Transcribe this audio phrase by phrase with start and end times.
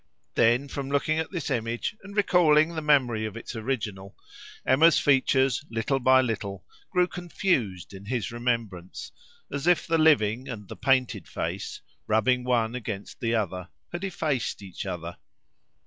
[0.33, 4.17] Then, from looking at this image and recalling the memory of its original,
[4.65, 9.11] Emma's features little by little grew confused in his remembrance,
[9.51, 14.63] as if the living and the painted face, rubbing one against the other, had effaced
[14.63, 15.17] each other.